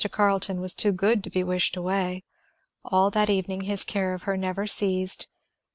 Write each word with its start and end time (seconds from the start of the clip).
Carleton 0.11 0.59
was 0.61 0.73
too 0.73 0.91
good 0.91 1.23
to 1.23 1.29
be 1.29 1.43
wished 1.43 1.77
away. 1.77 2.23
All 2.83 3.11
that 3.11 3.29
evening 3.29 3.65
his 3.65 3.83
care 3.83 4.15
of 4.15 4.23
her 4.23 4.35
never 4.35 4.65
ceased. 4.65 5.29